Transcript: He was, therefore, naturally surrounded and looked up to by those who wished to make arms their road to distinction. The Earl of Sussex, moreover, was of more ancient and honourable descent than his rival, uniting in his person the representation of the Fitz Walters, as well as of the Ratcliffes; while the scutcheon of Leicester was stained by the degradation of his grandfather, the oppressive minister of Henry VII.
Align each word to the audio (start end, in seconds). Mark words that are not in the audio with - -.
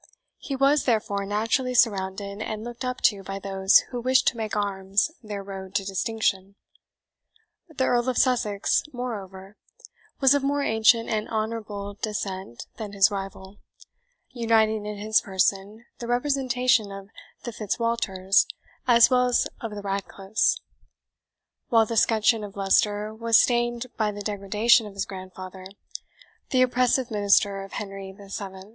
He 0.39 0.55
was, 0.55 0.85
therefore, 0.85 1.27
naturally 1.27 1.75
surrounded 1.75 2.41
and 2.41 2.63
looked 2.63 2.83
up 2.83 3.01
to 3.01 3.21
by 3.21 3.37
those 3.37 3.83
who 3.91 4.01
wished 4.01 4.25
to 4.29 4.35
make 4.35 4.55
arms 4.55 5.11
their 5.21 5.43
road 5.43 5.75
to 5.75 5.85
distinction. 5.85 6.55
The 7.69 7.83
Earl 7.83 8.09
of 8.09 8.17
Sussex, 8.17 8.81
moreover, 8.91 9.57
was 10.19 10.33
of 10.33 10.41
more 10.41 10.63
ancient 10.63 11.07
and 11.07 11.29
honourable 11.29 11.99
descent 12.01 12.65
than 12.77 12.93
his 12.93 13.11
rival, 13.11 13.57
uniting 14.31 14.87
in 14.87 14.97
his 14.97 15.21
person 15.21 15.85
the 15.99 16.07
representation 16.07 16.91
of 16.91 17.09
the 17.43 17.51
Fitz 17.53 17.77
Walters, 17.77 18.47
as 18.87 19.11
well 19.11 19.27
as 19.27 19.47
of 19.59 19.69
the 19.75 19.83
Ratcliffes; 19.83 20.61
while 21.69 21.85
the 21.85 21.95
scutcheon 21.95 22.43
of 22.43 22.55
Leicester 22.55 23.13
was 23.13 23.37
stained 23.39 23.85
by 23.97 24.11
the 24.11 24.23
degradation 24.23 24.87
of 24.87 24.93
his 24.95 25.05
grandfather, 25.05 25.67
the 26.49 26.63
oppressive 26.63 27.11
minister 27.11 27.61
of 27.61 27.73
Henry 27.73 28.11
VII. 28.11 28.29